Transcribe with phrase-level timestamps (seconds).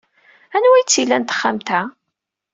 [0.55, 1.81] Anwa ay tt-ilan txatemt-a?